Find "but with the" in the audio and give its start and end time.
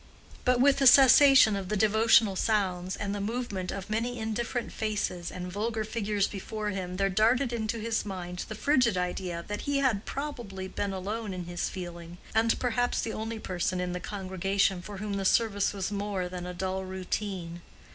0.45-0.87